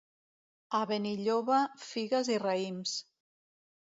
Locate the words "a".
0.77-0.79